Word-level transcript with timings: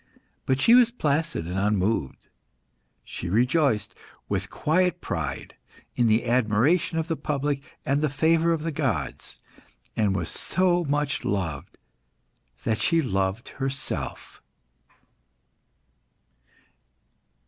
But 0.47 0.59
she 0.59 0.73
was 0.73 0.89
placid 0.89 1.45
and 1.45 1.59
unmoved. 1.59 2.27
She 3.03 3.29
rejoiced, 3.29 3.93
with 4.27 4.49
quiet 4.49 4.99
pride, 4.99 5.55
in 5.95 6.07
the 6.07 6.25
admiration 6.25 6.97
of 6.97 7.07
the 7.07 7.15
public 7.15 7.61
and 7.85 8.01
the 8.01 8.09
favour 8.09 8.51
of 8.51 8.63
the 8.63 8.71
gods, 8.71 9.43
and 9.95 10.15
was 10.15 10.29
so 10.29 10.83
much 10.85 11.23
loved 11.23 11.77
that 12.63 12.79
she 12.79 12.99
loved 13.03 13.49
herself. 13.59 14.41